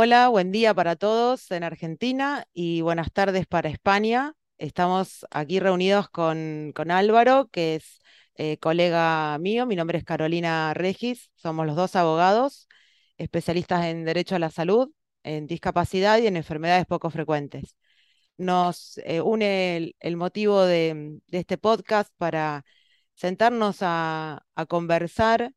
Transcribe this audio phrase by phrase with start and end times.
[0.00, 4.32] Hola, buen día para todos en Argentina y buenas tardes para España.
[4.56, 8.00] Estamos aquí reunidos con, con Álvaro, que es
[8.36, 9.66] eh, colega mío.
[9.66, 11.32] Mi nombre es Carolina Regis.
[11.34, 12.68] Somos los dos abogados,
[13.16, 14.88] especialistas en Derecho a la Salud,
[15.24, 17.74] en discapacidad y en enfermedades poco frecuentes.
[18.36, 22.64] Nos eh, une el, motivo de, este podcast para
[23.16, 25.52] sentarnos a conversar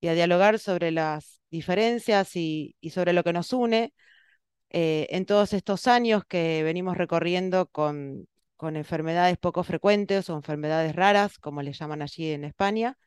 [0.00, 3.94] y a dialogar sobre las diferencias y, sobre lo que nos une
[4.70, 10.94] eh, en todos estos años que venimos recorriendo con, con enfermedades poco frecuentes o enfermedades
[10.96, 12.98] raras, como le llaman allí en España,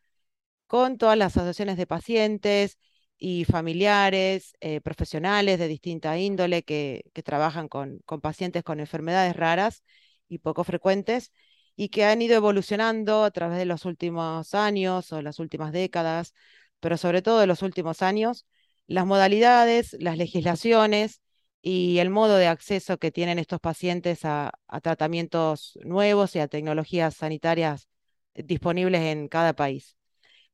[0.67, 2.77] con todas las asociaciones de pacientes
[3.17, 9.35] y familiares, eh, profesionales de distinta índole que, que trabajan con, con pacientes con enfermedades
[9.35, 9.83] raras
[10.29, 11.31] y poco frecuentes
[11.75, 16.33] y que han ido evolucionando a través de los últimos años o las últimas décadas,
[16.79, 18.45] pero sobre todo de los últimos años,
[18.87, 21.21] las modalidades, las legislaciones
[21.61, 27.15] y el modo de acceso que tienen estos pacientes a, tratamientos nuevos y a tecnologías
[27.15, 27.89] sanitarias
[28.33, 29.97] disponibles en cada país.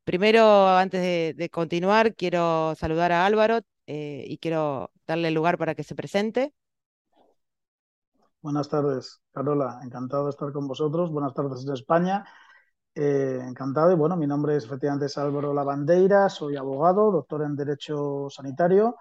[0.04, 5.84] Primero, antes de, continuar, quiero saludar a Álvaro eh, y quiero darle lugar para que
[5.84, 6.54] se presente.
[8.42, 9.80] Buenas tardes, Carola.
[9.84, 11.10] Encantado de estar con vosotros.
[11.12, 12.26] Buenas tardes de España.
[12.96, 13.92] Eh, encantado.
[13.92, 18.96] Y bueno, mi nombre es efectivamente Álvaro Lavandeira, soy abogado, doctor en Derecho Sanitario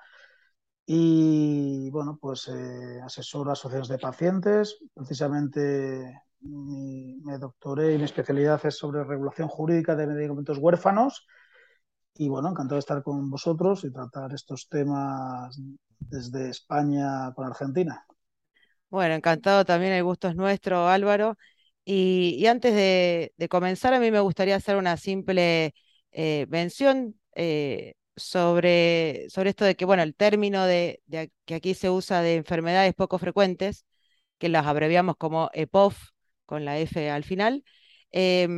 [0.86, 4.78] y bueno, pues eh, asesoro asociaciones de pacientes.
[4.92, 11.26] Precisamente mi, me doctoré y mi especialidad es sobre regulación jurídica de medicamentos huérfanos.
[12.16, 15.58] Y bueno, encantado de estar con vosotros y tratar estos temas
[15.98, 18.04] desde España con Argentina.
[18.90, 21.36] Bueno, encantado también, el gusto es nuestro, Álvaro.
[21.84, 25.74] Y, y antes de, de, comenzar, a mí me gustaría hacer una simple
[26.12, 31.74] eh, mención eh, sobre, sobre esto de que, bueno, el término de, de, que aquí
[31.74, 33.84] se usa de enfermedades poco frecuentes,
[34.38, 36.10] que las abreviamos como EPOF,
[36.46, 37.64] con la F al final,
[38.12, 38.48] eh,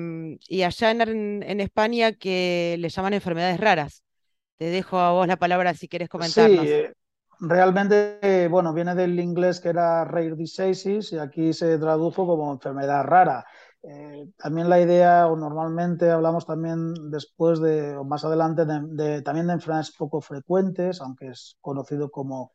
[0.49, 4.05] y allá en, en, España que le llaman enfermedades raras.
[4.59, 6.67] Te dejo a vos la palabra si quieres comentarnos.
[6.67, 6.93] Sí, eh,
[7.41, 13.05] realmente, bueno, viene del inglés que era rare diseases y aquí se tradujo como enfermedad
[13.05, 13.45] rara.
[13.83, 19.23] Eh, también la idea, o normalmente hablamos también después de, o más adelante, de, de,
[19.23, 22.53] también de enfermedades poco frecuentes, aunque es conocido como,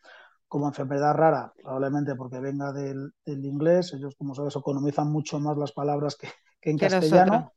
[0.48, 3.94] como enfermedad rara, probablemente porque venga del, del, inglés.
[3.94, 6.28] Ellos, como sabes, economizan mucho más las palabras que,
[6.60, 7.54] que en castellano.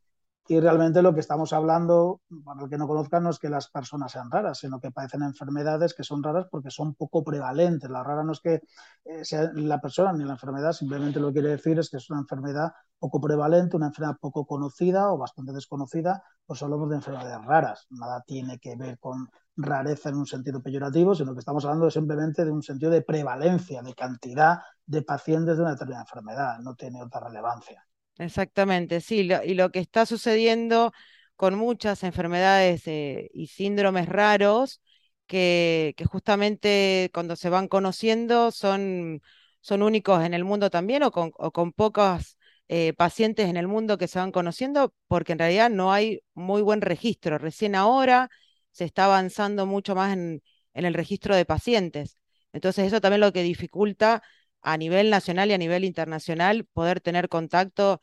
[0.47, 3.71] Y realmente lo que estamos hablando, para el que no conozcan, no es que las
[3.71, 7.89] personas sean raras, sino que padecen enfermedades que son raras porque son poco prevalentes.
[7.89, 8.61] La rara no es que
[9.07, 12.11] eh, sea la persona ni la enfermedad, simplemente lo que quiere decir es que es
[12.11, 17.43] una enfermedad poco prevalente, una enfermedad poco conocida o bastante desconocida, pues hablamos de enfermedades
[17.47, 17.87] raras.
[17.89, 22.45] Nada tiene que ver con rareza en un sentido peyorativo, sino que estamos hablando simplemente
[22.45, 26.59] de un sentido de prevalencia, de cantidad de pacientes de una determinada enfermedad.
[26.59, 27.83] No tiene otra relevancia.
[28.19, 30.93] Exactamente, sí, y lo que está sucediendo
[31.35, 34.81] con muchas enfermedades eh, y síndromes raros,
[35.27, 39.21] que, que, justamente cuando se van conociendo son,
[39.61, 42.39] son únicos en el mundo también o con, pocos
[42.69, 46.63] eh, pacientes en el mundo que se van conociendo, porque en realidad no hay muy
[46.63, 47.39] buen registro.
[47.39, 48.29] Recién ahora
[48.71, 50.41] se está avanzando mucho más en
[50.75, 52.17] el registro de pacientes.
[52.53, 54.23] Entonces eso también lo que dificulta
[54.65, 58.01] a nivel nacional y a nivel internacional poder tener contacto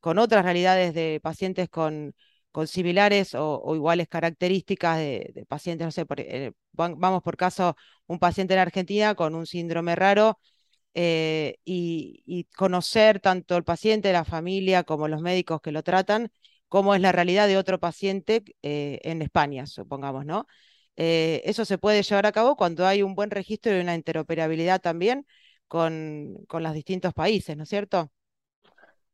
[0.00, 2.14] con otras realidades de pacientes con,
[2.52, 8.18] con similares o, iguales características de, pacientes, no sé, por, eh, vamos por caso, un
[8.18, 10.38] paciente en Argentina con un síndrome raro
[10.94, 16.30] eh, y, conocer tanto el paciente, la familia, como los médicos que lo tratan,
[16.68, 20.46] cómo es la realidad de otro paciente eh, en España, supongamos, ¿no?
[20.96, 25.26] Eso se puede llevar a cabo cuando hay un buen registro y una interoperabilidad también
[25.72, 28.10] con, con los distintos países, ¿no es cierto?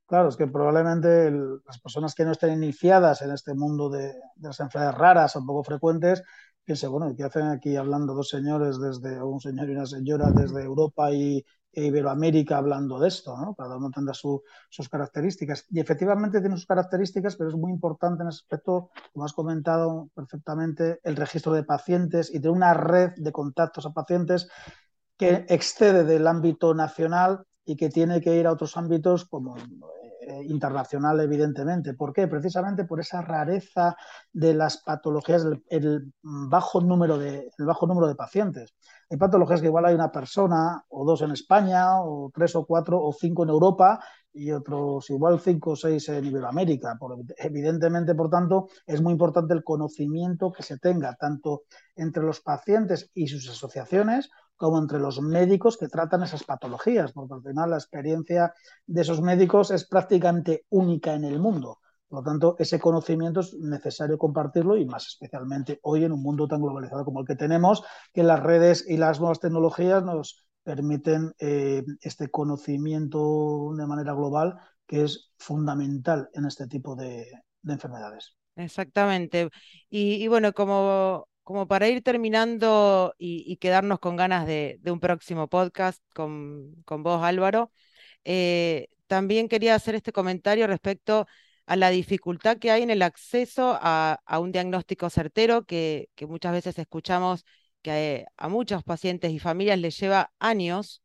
[0.08, 4.48] Claro, es que probablemente las personas que no estén iniciadas en este mundo de, de
[4.48, 6.24] las enfermedades raras o poco frecuentes,
[6.64, 10.64] piensen, bueno, ¿qué hacen aquí hablando dos señores desde, un señor y una señora desde
[10.64, 13.54] Europa y e Iberoamérica hablando de esto, ¿no?
[13.54, 15.64] Cada uno tendrá su, sus características.
[15.70, 20.08] Y efectivamente tiene sus características, pero es muy importante en ese aspecto, como has comentado
[20.12, 24.48] perfectamente, el registro de pacientes y de una red de contactos a pacientes
[25.18, 29.56] que excede del ámbito nacional y que tiene que ir a otros ámbitos como
[30.28, 31.94] eh, internacional, evidentemente.
[31.94, 32.28] ¿Por qué?
[32.28, 33.96] Precisamente por esa rareza
[34.32, 38.74] de las patologías, el, el, bajo número de, el bajo número de pacientes.
[39.10, 43.02] Hay patologías que igual hay una persona o dos en España, o tres o cuatro
[43.02, 44.00] o cinco en Europa
[44.32, 46.96] y otros igual cinco o seis en Iberoamérica.
[46.98, 51.62] Por, evidentemente, por tanto, es muy importante el conocimiento que se tenga tanto
[51.96, 57.34] entre los pacientes y sus asociaciones como entre los médicos que tratan esas patologías, porque
[57.34, 58.52] al final la experiencia
[58.86, 61.78] de esos médicos es prácticamente única en el mundo.
[62.08, 66.48] Por lo tanto, ese conocimiento es necesario compartirlo y más especialmente hoy en un mundo
[66.48, 67.82] tan globalizado como el que tenemos,
[68.12, 74.58] que las redes y las nuevas tecnologías nos permiten eh, este conocimiento de manera global
[74.86, 77.26] que es fundamental en este tipo de,
[77.66, 78.36] enfermedades.
[78.56, 79.50] Exactamente.
[79.90, 86.02] Y, bueno, como, como, para ir terminando y, quedarnos con ganas de, un próximo podcast
[86.14, 87.72] con, con vos, Álvaro,
[88.24, 91.26] eh, también quería hacer este comentario respecto
[91.64, 96.78] a la dificultad que hay en el acceso a, un diagnóstico certero, que, muchas veces
[96.78, 97.46] escuchamos
[97.80, 101.02] que a, muchos pacientes y familias les lleva años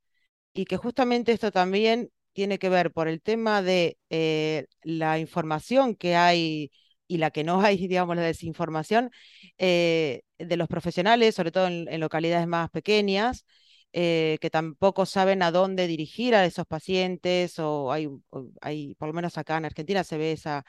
[0.54, 5.96] y que justamente esto también tiene que ver por el tema de eh, la información
[5.96, 6.72] que hay
[7.08, 9.12] y la que no hay, digamos, la desinformación
[9.58, 13.46] eh, de los profesionales, sobre todo en localidades más pequeñas,
[13.94, 18.08] eh, que tampoco saben a dónde dirigir a esos pacientes, o hay,
[18.62, 20.66] hay por lo menos acá en Argentina se ve esa,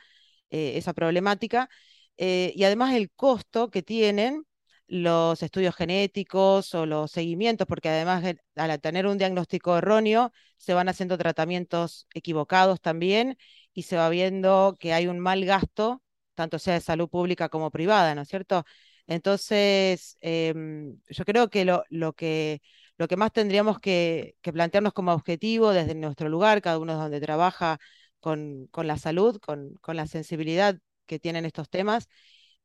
[0.50, 1.68] eh, esa problemática,
[2.16, 4.44] y además el costo que tienen
[4.86, 8.24] los estudios genéticos o los seguimientos, porque además
[8.56, 13.36] al tener un diagnóstico erróneo se van haciendo tratamientos equivocados también
[13.72, 16.02] y se va viendo que hay un mal gasto,
[16.34, 18.64] tanto sea de salud pública como privada, ¿no es cierto?
[19.06, 22.60] Entonces, em, yo creo que lo, lo que
[22.96, 27.78] lo que más tendríamos que, plantearnos como objetivo desde nuestro lugar, cada uno donde trabaja
[28.20, 32.08] con, la salud, con, la sensibilidad que tienen estos temas,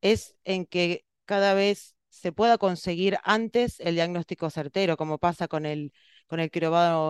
[0.01, 5.65] es en que cada vez se pueda conseguir antes el diagnóstico certero, como pasa con
[5.65, 5.93] el,
[6.27, 6.51] con el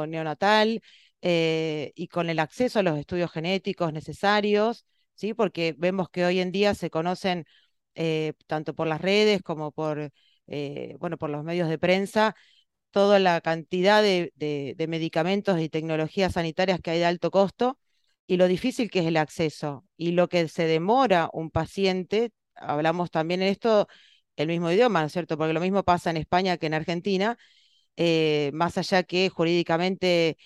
[0.09, 0.81] neonatal
[1.21, 4.85] eh, y con el acceso a los estudios genéticos necesarios,
[5.19, 5.33] ¿sí?
[5.33, 7.45] porque vemos que hoy en día se conocen
[7.95, 10.11] eh, tanto por las redes como por,
[10.47, 12.35] eh, bueno, por los medios de prensa
[12.91, 14.33] toda la cantidad de,
[14.89, 17.79] medicamentos y tecnologías sanitarias que hay de alto costo
[18.27, 23.11] y lo difícil que es el acceso y lo que se demora un paciente, hablamos
[23.11, 23.87] también en esto
[24.37, 25.37] el mismo idioma, ¿no es cierto?
[25.37, 27.37] Porque lo mismo pasa en España que en Argentina,
[27.97, 30.37] eh, más allá que jurídicamente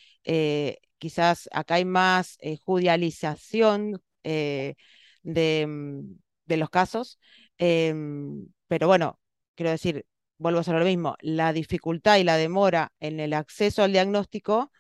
[1.04, 6.16] quizás acá hay más eh, judicialización de, mm,
[6.46, 7.20] de, los casos,
[7.58, 9.20] em, pero bueno,
[9.56, 10.06] quiero decir,
[10.38, 14.72] vuelvo a ser lo mismo, la dificultad y la demora en el acceso al diagnóstico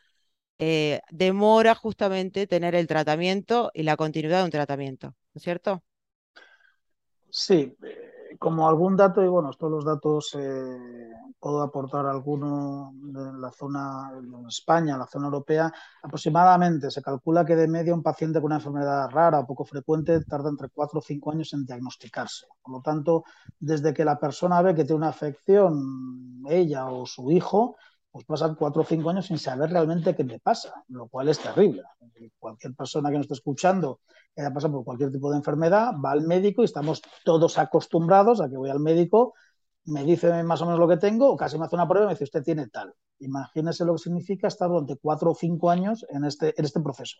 [0.59, 5.83] eh, demora justamente tener el tratamiento y la continuidad de un tratamiento, ¿no es cierto?
[7.29, 7.75] Sí,
[8.39, 14.11] como algún dato, y bueno, todos los datos eh, puedo aportar alguno de la zona,
[14.17, 15.71] en España, la zona europea,
[16.01, 20.23] aproximadamente se calcula que de media un paciente con una enfermedad rara o poco frecuente
[20.25, 22.47] tarda entre 4 o 5 años en diagnosticarse.
[22.61, 23.23] Por lo tanto,
[23.59, 27.75] desde que la persona ve que tiene una afección, ella o su hijo,
[28.13, 31.39] pues pasan cuatro o cinco años sin saber realmente qué le pasa, lo cual es
[31.39, 31.81] terrible.
[32.37, 34.01] Cualquier persona que nos esté escuchando
[34.35, 38.39] que haya pasado por cualquier tipo de enfermedad va al médico y estamos todos acostumbrados
[38.39, 39.33] a que voy al médico,
[39.85, 42.07] me dice más o menos lo que tengo, o casi me hace una prueba y
[42.09, 42.93] me dice usted tiene tal.
[43.17, 47.17] Imagínese lo que significa estar durante cuatro o cinco años en este, este proceso.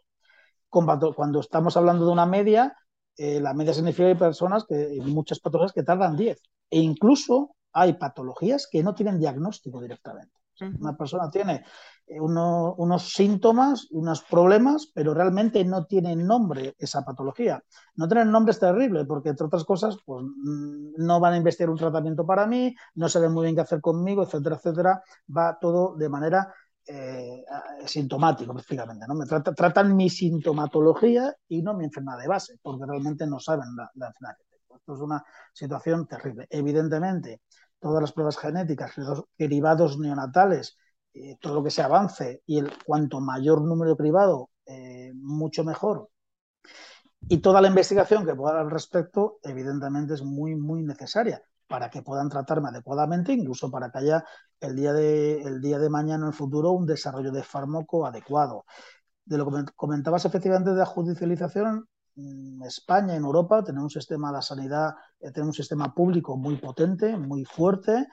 [0.70, 2.78] Cuando estamos hablando de una media,
[3.18, 6.40] eh, la media significa que hay personas que, muchas patologías que tardan 10.
[6.70, 10.43] E incluso hay patologías que no tienen diagnóstico directamente.
[10.80, 11.64] Una persona tiene
[12.06, 17.64] eh, unos síntomas, unos problemas, pero realmente no tiene nombre esa patología.
[17.96, 21.70] No tener nombre es terrible porque, entre otras cosas, pues mm, no van a investigar
[21.70, 25.04] un tratamiento para mí, no saben muy bien qué hacer conmigo, etcétera, etcétera.
[25.36, 26.54] Va todo de manera
[26.86, 27.46] eh,
[27.86, 29.06] sintomática prácticamente.
[29.08, 29.16] ¿no?
[29.16, 33.90] Me tratan mi sintomatología y no mi enfermedad de base, porque realmente no saben la,
[33.96, 34.76] la enfermedad que tengo.
[34.76, 36.48] Esto es una situación terrible.
[36.50, 37.42] Evidentemente,
[37.84, 40.78] todas las pruebas genéticas, los derivados neonatales,
[41.14, 46.10] eh, todo lo que se avance y el cuanto mayor número privado, eh, mucho mejor.
[47.28, 51.90] Y toda la investigación que pueda dar al respecto, evidentemente, es muy, muy necesaria para
[51.90, 54.26] que puedan tratarme adecuadamente, incluso para que haya
[54.62, 58.66] el día de, el día de mañana en el futuro un desarrollo de fármaco adecuado.
[59.26, 61.88] De lo que comentabas efectivamente de la judicialización,
[62.66, 66.58] España, en Europa, tenemos un sistema de la sanidad, eh, tenemos un sistema público muy
[66.58, 68.08] potente, muy fuerte.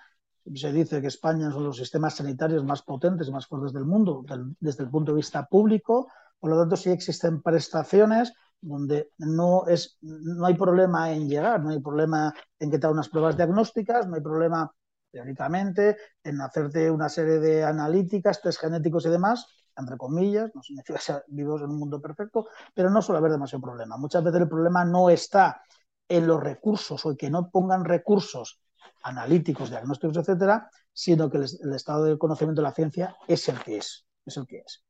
[0.54, 3.72] Se dice que España es uno de los sistemas sanitarios más potentes y más fuertes
[3.72, 4.24] del mundo
[4.58, 6.08] desde el punto de vista público.
[6.38, 11.70] Por lo tanto, sí existen prestaciones donde no, es, no hay problema en llegar, no
[11.70, 14.70] hay problema en que te hagan unas pruebas diagnósticas, no hay problema
[15.10, 19.46] teóricamente en hacerte una serie de analíticas, test genéticos y demás,
[19.76, 23.62] entre comillas, no significa ser vivos en un mundo perfecto, pero no suele haber demasiado
[23.62, 23.96] problema.
[23.96, 25.62] Muchas veces el problema no está
[26.08, 28.60] en los recursos o en que no pongan recursos
[29.02, 33.78] analíticos, diagnósticos, etcétera, sino que el, estado del conocimiento de la ciencia es el que
[33.78, 34.84] es, es el que es.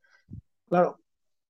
[0.68, 1.00] Claro,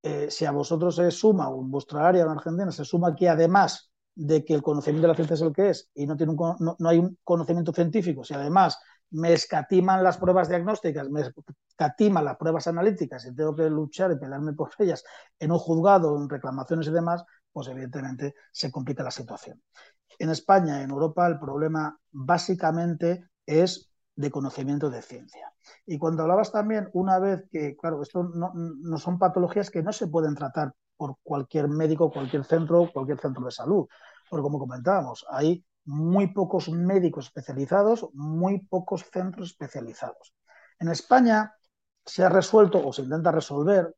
[0.02, 3.28] eh, si a vosotros se suma, o en vuestra área en Argentina, se suma que
[3.28, 6.32] además de que el conocimiento de la ciencia es el que es y no, tiene
[6.32, 8.78] un, no, hay un conocimiento científico, si además
[9.10, 11.22] me escatiman las pruebas diagnósticas, me
[11.68, 15.04] escatiman las pruebas analíticas y tengo que luchar y pelearme por ellas
[15.38, 19.60] en un juzgado, en reclamaciones y demás, pues evidentemente se complica la situación.
[20.18, 25.52] En España, en Europa, el problema básicamente es de conocimiento de ciencia.
[25.86, 30.08] Y cuando hablabas también una vez que, claro, esto no, son patologías que no se
[30.08, 33.86] pueden tratar por cualquier médico, cualquier centro, cualquier centro de salud.
[34.28, 40.34] Porque como comentábamos, hay muy pocos médicos especializados, muy pocos centros especializados.
[40.78, 41.54] En España
[42.04, 43.94] se ha resuelto o se intenta resolver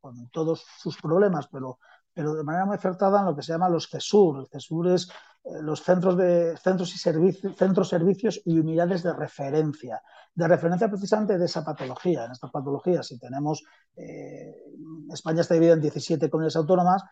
[0.00, 1.78] con todos sus problemas, pero
[2.18, 4.40] pero de manera muy acertada en lo que se llama los CESUR.
[4.40, 5.08] El CESUR es
[5.44, 10.02] eh, los centros, de, centros, y servicios, centros, servicios y unidades de referencia.
[10.34, 12.24] De referencia precisamente de esa patología.
[12.24, 13.62] En estas patologías, si tenemos,
[13.94, 14.52] eh,
[15.12, 17.04] España está dividida en 17 comunidades autónomas,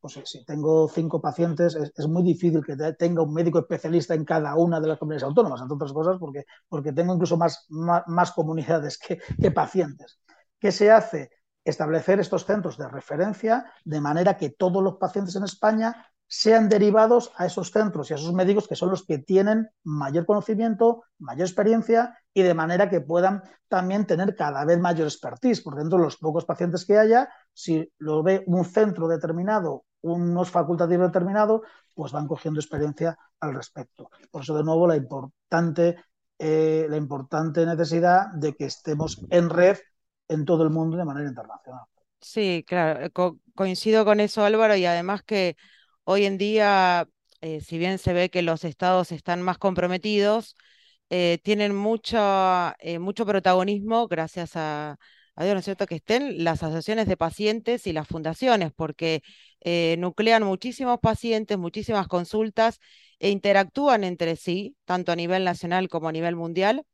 [0.00, 4.54] pues si tengo cinco pacientes, es, muy difícil que tenga un médico especialista en cada
[4.54, 8.98] una de las comunidades autónomas, entre otras cosas, porque, porque tengo incluso más, más, comunidades
[8.98, 10.20] que, pacientes.
[10.58, 11.30] ¿Qué se hace?
[11.64, 17.32] establecer estos centros de referencia de manera que todos los pacientes en España sean derivados
[17.36, 21.46] a esos centros y a esos médicos que son los que tienen mayor conocimiento, mayor
[21.46, 26.04] experiencia y de manera que puedan también tener cada vez mayor expertise, porque dentro de
[26.04, 31.62] los pocos pacientes que haya, si lo ve un centro determinado, unos facultativos determinados,
[31.94, 34.10] pues van cogiendo experiencia al respecto.
[34.30, 35.96] Por eso, de nuevo, la importante,
[36.38, 39.78] eh, la importante necesidad de que estemos en red
[40.28, 41.84] en todo el mundo de manera internacional.
[42.20, 43.10] Sí, claro, eh,
[43.54, 45.56] coincido con eso Álvaro y además que
[46.04, 47.08] hoy en día,
[47.40, 50.54] eh, si bien se ve que los estados están más comprometidos,
[51.08, 52.74] tienen mucho
[53.24, 54.98] protagonismo gracias a,
[55.38, 59.22] a Dios, ¿no es cierto?, que estén las asociaciones de pacientes y las fundaciones, porque
[59.98, 62.80] nuclean muchísimos pacientes, muchísimas consultas
[63.20, 66.84] e interactúan entre sí, tanto a nivel nacional como a nivel mundial,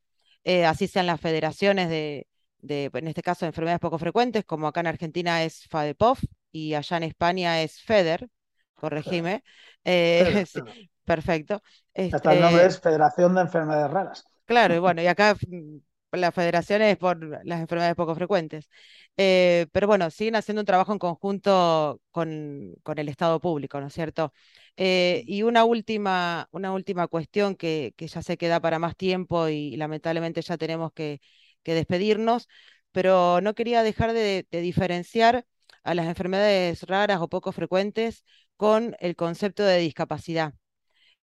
[0.66, 2.26] así sean las federaciones de,
[2.66, 6.22] en este caso, de enfermedades poco frecuentes, como acá en Argentina es FADEPOF
[6.52, 8.28] y allá en España es FEDER,
[8.74, 9.42] corregime.
[9.84, 10.44] Eh,
[11.04, 11.62] perfecto.
[11.94, 14.24] Hasta el nombre este es Federación de Enfermedades Raras.
[14.44, 15.78] Claro, y bueno, y acá mm,
[16.16, 18.68] la federación es por las enfermedades poco frecuentes.
[19.16, 23.86] Eh, pero bueno, siguen haciendo un trabajo en conjunto con, con el Estado público, ¿no
[23.88, 24.32] es cierto?
[24.76, 29.48] Eh, y una última, una última cuestión que, que ya se queda para más tiempo
[29.48, 31.20] y lamentablemente ya tenemos que,
[31.62, 32.48] que despedirnos,
[32.92, 35.46] pero no quería dejar de, diferenciar
[35.82, 38.24] a las enfermedades raras o poco frecuentes
[38.56, 40.54] con el concepto de discapacidad.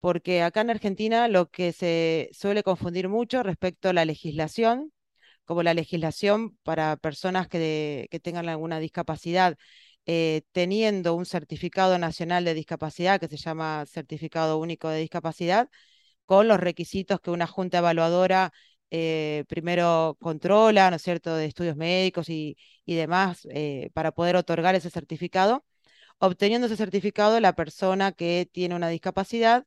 [0.01, 4.91] Porque acá en Argentina lo que se suele confundir mucho respecto a la legislación,
[5.46, 9.58] como la legislación para personas que, tengan alguna discapacidad,
[10.08, 15.70] eh, teniendo un certificado nacional de discapacidad que se llama Certificado Único de Discapacidad,
[16.25, 18.53] con los requisitos que una junta evaluadora
[18.91, 24.75] eh, primero controla, ¿no es cierto?, de estudios médicos y, demás eh, para poder otorgar
[24.75, 25.65] ese certificado.
[26.20, 29.65] Obteniendo ese certificado, la persona que tiene una discapacidad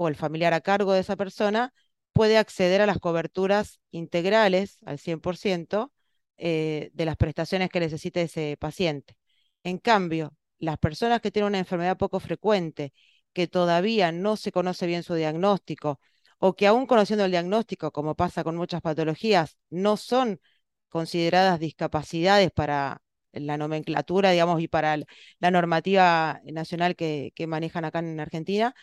[0.00, 1.74] o el familiar a cargo de esa persona
[2.14, 5.92] puede acceder a las coberturas integrales al 100%
[6.38, 9.16] eh, de las prestaciones que necesite ese paciente.
[9.62, 12.94] En cambio, las personas que tienen una enfermedad poco frecuente,
[13.34, 16.00] que todavía no se conoce bien su diagnóstico,
[16.38, 20.40] o que aún conociendo el diagnóstico, como pasa con muchas patologías, no son
[20.88, 23.02] consideradas discapacidades para
[23.32, 24.96] la nomenclatura, digamos, y para
[25.40, 28.74] la normativa nacional que, manejan acá en Argentina,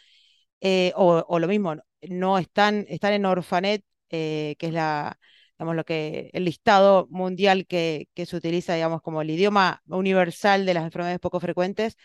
[0.62, 5.20] eh, o, lo mismo, no están, están en Orfanet, eh, que es la,
[5.58, 10.74] digamos, lo que, el listado mundial que, se utiliza, digamos, como el idioma universal de
[10.74, 11.98] las enfermedades poco frecuentes,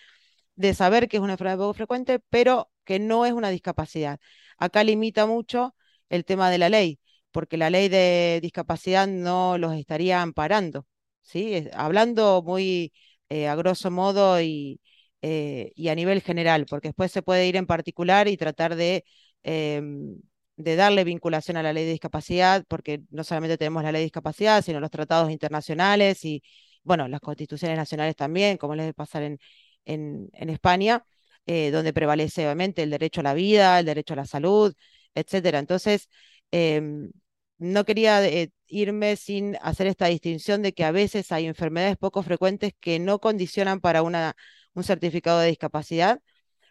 [0.57, 4.21] de saber que es una enfermedad poco frecuente, pero que no es una discapacidad.
[4.59, 5.75] Acá limita mucho
[6.09, 10.87] el tema de la ley, porque la ley de discapacidad no los estaría amparando,
[11.23, 11.69] ¿sí?
[11.75, 12.93] Hablando muy
[13.29, 14.81] eh, a grosso modo y,
[15.23, 19.05] eh, y, a nivel general, porque después se puede ir en particular y tratar de,
[19.43, 20.21] em,
[20.57, 24.07] de darle vinculación a la ley de discapacidad, porque no solamente tenemos la ley de
[24.07, 26.43] discapacidad, sino los tratados internacionales y,
[26.83, 29.39] bueno, las constituciones nacionales también, como les pasar en,
[29.85, 31.05] en, en España.
[31.47, 34.75] Eh, donde prevalece obviamente el derecho a la vida, el derecho a la salud,
[35.15, 35.59] etcétera.
[35.59, 36.09] Entonces,
[36.53, 37.11] em,
[37.59, 42.23] no quería eh, irme sin hacer esta distinción de que a veces hay enfermedades poco
[42.23, 44.35] frecuentes que no condicionan para una,
[44.75, 46.21] un certificado de discapacidad,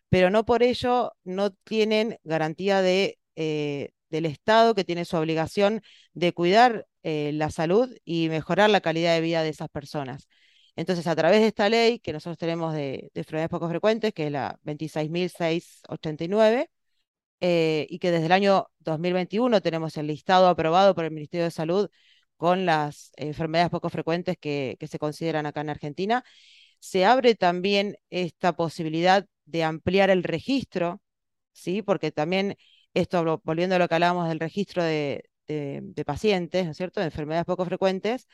[0.10, 5.81] pero no por ello no tienen garantía de, eh, del Estado que tiene su obligación
[6.13, 10.27] de cuidar eh, la salud y mejorar la calidad de vida de esas personas.
[10.75, 14.31] Entonces, a través de esta ley que nosotros tenemos de, enfermedades poco frecuentes, que es
[14.31, 16.70] la 26.689,
[17.41, 21.51] eh, y que desde el año 2021 tenemos el listado aprobado por el Ministerio de
[21.51, 21.89] Salud
[22.38, 26.24] con las enfermedades poco frecuentes que, se consideran acá en Argentina,
[26.82, 31.02] se abre también esta posibilidad de ampliar el registro,
[31.54, 31.84] ¿sí?
[31.84, 32.58] porque también
[32.96, 35.24] esto, volviendo a lo que hablábamos del registro de,
[36.06, 38.28] pacientes, ¿no es cierto?, de enfermedades poco frecuentes,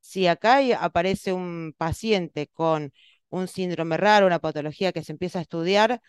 [0.00, 2.92] si acá aparece un paciente con
[3.30, 6.00] un síndrome raro, una patología que se empieza a estudiar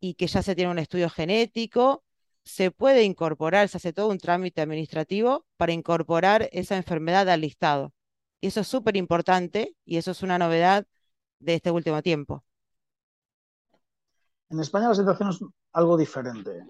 [0.00, 2.04] y que ya se tiene un estudio genético,
[2.44, 7.92] se puede incorporar, se hace todo un trámite administrativo para incorporar esa enfermedad al listado.
[8.40, 10.86] Y eso es súper importante y eso es una novedad
[11.38, 12.44] de este último tiempo.
[14.50, 15.40] En España la situación es
[15.72, 16.64] algo diferente,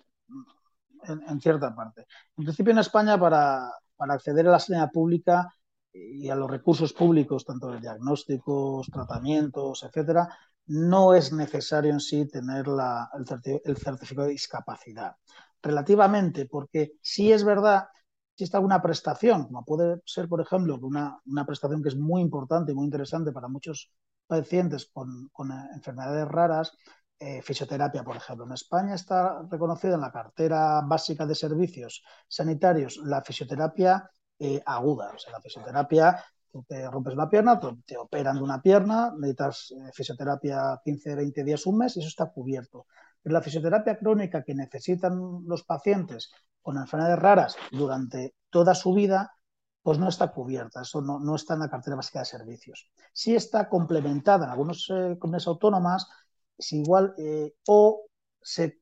[1.04, 2.06] en, cierta parte.
[2.36, 5.52] En principio en España para, para acceder a la sanidad pública
[5.92, 10.28] y a los recursos públicos, tanto de diagnósticos, tratamientos, etcétera,
[10.66, 15.16] no es necesario en sí tener el, certificado de discapacidad.
[15.62, 17.88] Relativamente, porque si es verdad,
[18.44, 22.74] está alguna prestación, como puede ser, por ejemplo, una, prestación que es muy importante y
[22.74, 23.92] muy interesante para muchos
[24.26, 25.30] pacientes con,
[25.74, 26.72] enfermedades raras,
[27.18, 28.46] eh, fisioterapia, por ejemplo.
[28.46, 35.10] En España está reconocida en la cartera básica de servicios sanitarios la fisioterapia eh, aguda.
[35.14, 39.72] O sea, la fisioterapia, tú te rompes una pierna, te operan de una pierna, necesitas
[39.72, 42.86] eh, fisioterapia 15, 20 días, un mes y eso está cubierto.
[43.28, 46.32] La fisioterapia crónica que necesitan los pacientes
[46.62, 49.32] con enfermedades raras durante toda su vida,
[49.82, 52.90] pues no está cubierta, eso no, está en la cartera básica de servicios.
[53.12, 56.08] Sí está complementada en algunas eh, comunidades autónomas,
[56.56, 57.14] es igual,
[57.66, 58.06] o
[58.42, 58.80] se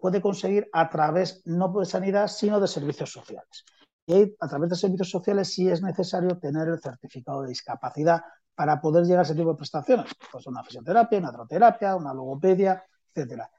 [0.00, 3.64] puede conseguir a través no de sanidad, sino de servicios sociales.
[4.06, 8.20] Y a través de servicios sociales sí es necesario tener el certificado de discapacidad
[8.54, 10.12] para poder llegar a ese tipo de prestaciones.
[10.32, 12.82] Pues una fisioterapia, una hidroterapia, una logopedia,
[13.14, 13.50] etcétera.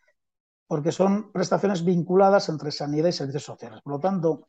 [0.72, 3.82] Porque son prestaciones vinculadas entre sanidad y servicios sociales.
[3.82, 4.48] Por lo tanto,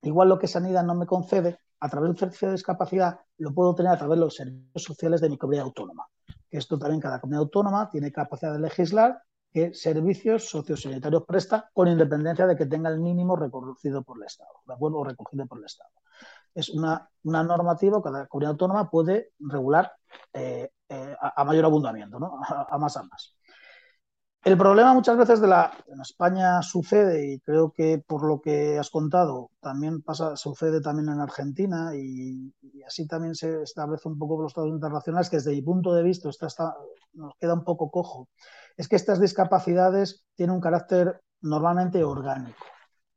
[0.00, 3.74] igual lo que sanidad no me concede, a través del certificado de discapacidad lo puedo
[3.74, 6.06] tener a través de los servicios sociales de mi comunidad autónoma.
[6.50, 12.46] Esto también cada comunidad autónoma tiene capacidad de legislar qué servicios sociosanitarios presta con independencia
[12.46, 14.96] de que tenga el mínimo reconocido por el Estado, ¿de acuerdo?
[14.96, 15.90] O recogido por el Estado.
[16.54, 19.92] Es una, normativa que cada comunidad autónoma puede regular
[20.32, 22.40] eh, eh, a, mayor abundamiento, ¿no?
[22.42, 23.37] a, más a más.
[24.44, 28.78] El problema muchas veces de la en España sucede y creo que por lo que
[28.78, 32.54] has contado también pasa sucede también en Argentina y,
[32.86, 36.02] así también se establece un poco por los estados internacionales que desde mi punto de
[36.02, 36.74] vista está,
[37.14, 38.28] nos queda un poco cojo
[38.78, 42.64] es que estas discapacidades tienen un carácter normalmente orgánico.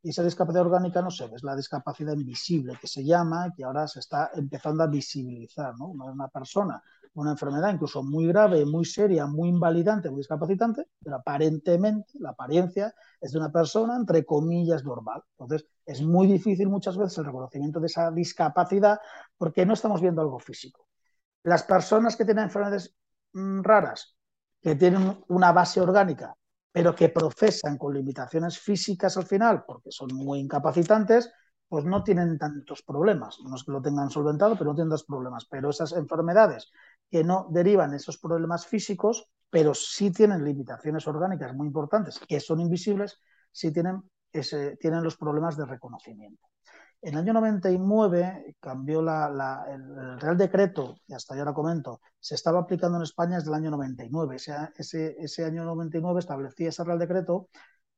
[0.03, 3.63] Y esa discapacidad orgánica no se ve, es la discapacidad invisible que se llama, que
[3.63, 5.75] ahora se está empezando a visibilizar.
[5.77, 5.89] ¿no?
[5.89, 6.81] Una persona
[7.13, 12.93] una enfermedad incluso muy grave, muy seria, muy invalidante, muy discapacitante, pero aparentemente la apariencia
[13.19, 15.21] es de una persona, entre comillas, normal.
[15.37, 18.99] Entonces, es muy difícil muchas veces el reconocimiento de esa discapacidad
[19.37, 20.87] porque no estamos viendo algo físico.
[21.43, 22.95] Las personas que tienen enfermedades
[23.33, 24.15] mm, raras
[24.61, 26.35] que tienen una base orgánica,
[26.71, 31.31] pero que procesan con limitaciones físicas al final, porque son muy incapacitantes,
[31.67, 33.39] pues no tienen tantos problemas.
[33.43, 35.45] No es que lo tengan solventado, pero no tienen tantos problemas.
[35.49, 36.69] Pero esas enfermedades
[37.11, 42.61] que no derivan esos problemas físicos, pero sí tienen limitaciones orgánicas muy importantes, que son
[42.61, 43.19] invisibles,
[43.51, 44.01] sí tienen,
[44.79, 46.47] tienen los problemas de reconocimiento.
[47.03, 52.97] En el año 99 cambió el, Real Decreto, y hasta ahora comento, se estaba aplicando
[52.97, 54.35] en España desde el año 99.
[54.35, 57.49] Ese, ese, año 99 establecía ese Real Decreto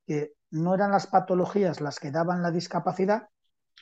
[0.07, 3.27] que no eran las patologías las que daban la discapacidad,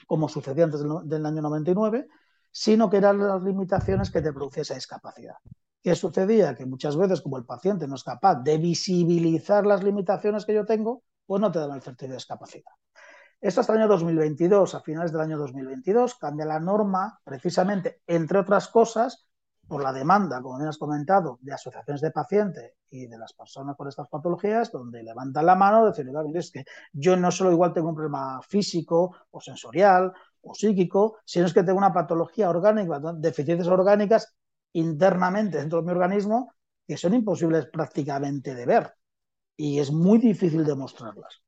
[0.07, 2.07] como sucedía antes del, año 99,
[2.51, 5.35] sino que eran las limitaciones que te producía esa discapacidad.
[5.81, 6.55] ¿Qué sucedía?
[6.55, 10.65] Que muchas veces, como el paciente no es capaz de visibilizar las limitaciones que yo
[10.65, 12.71] tengo, pues no te dan el certificado de discapacidad.
[13.39, 18.37] Esto hasta el año 2022, a finales del año 2022, cambia la norma precisamente, entre
[18.37, 19.25] otras cosas,
[19.67, 23.75] por la demanda, como bien has comentado, de asociaciones de pacientes y de las personas
[23.77, 27.73] con estas patologías, donde levantan la mano y dicen, es que yo no solo igual
[27.73, 30.11] tengo un problema físico o sensorial
[30.41, 34.33] o psíquico, sino es que tengo una patología orgánica, deficiencias orgánicas
[34.73, 36.53] internamente dentro de mi organismo
[36.87, 38.93] que son imposibles prácticamente de ver
[39.55, 41.41] y es muy difícil demostrarlas.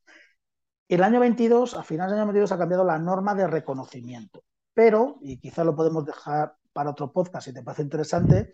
[0.88, 4.44] El año 22, a finales del año 22, ha cambiado la norma de reconocimiento.
[4.74, 8.54] Pero, y quizá lo podemos dejar para otro podcast si te parece interesante,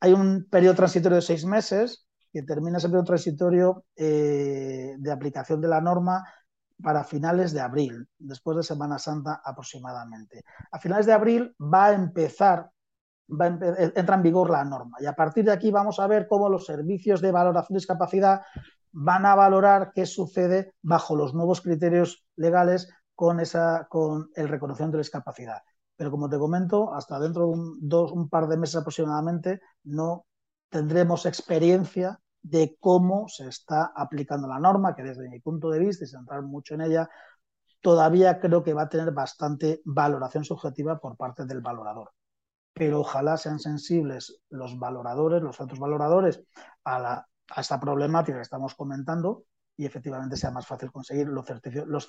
[0.00, 5.60] hay un periodo transitorio de seis meses que termina ese periodo transitorio eh, de aplicación
[5.60, 6.24] de la norma
[6.82, 10.44] para finales de abril, después de Semana Santa aproximadamente.
[10.70, 12.70] A finales de abril va a empezar,
[13.28, 16.48] va entra en vigor la norma y a partir de aquí vamos a ver cómo
[16.48, 18.42] los servicios de valoración de discapacidad
[18.92, 24.96] van a valorar qué sucede bajo los nuevos criterios legales con, esa, con el reconocimiento
[24.96, 25.62] de discapacidad.
[25.96, 30.26] Pero como te comento, hasta dentro de un, dos, un par de meses aproximadamente no
[30.70, 36.04] tendremos experiencia de cómo se está aplicando la norma, que desde mi punto de vista,
[36.04, 37.08] y sin entrar mucho en ella,
[37.80, 42.12] todavía creo que va a tener bastante valoración subjetiva por parte del valorador.
[42.72, 46.42] Pero ojalá sean sensibles los valoradores, los centros valoradores,
[46.84, 49.44] a, la, a esta problemática que estamos comentando
[49.78, 51.46] y efectivamente sea más fácil conseguir los,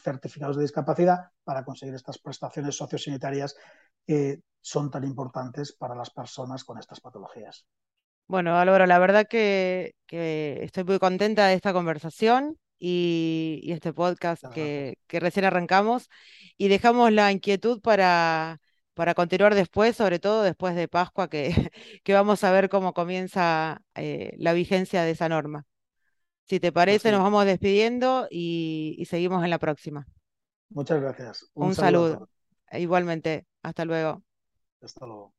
[0.02, 3.56] certificados de discapacidad para conseguir estas prestaciones sociosanitarias
[4.06, 7.68] que son tan importantes para las personas con estas patologías.
[8.30, 15.00] Bueno, Álvaro, la verdad que, estoy muy contenta de esta conversación y, este podcast que,
[15.08, 16.10] recién arrancamos
[16.56, 18.62] y dejamos la inquietud para,
[18.94, 21.50] para continuar después, sobre todo después de Pascua, que,
[22.04, 25.66] que vamos a ver cómo comienza eh, la vigencia de esa norma.
[26.46, 30.06] Si te parece, nos vamos despidiendo y, seguimos en la próxima.
[30.70, 31.50] Muchas gracias.
[31.56, 32.30] Un, saludo.
[32.74, 33.48] Igualmente.
[33.64, 34.22] Hasta luego.
[34.84, 35.34] Hasta luego.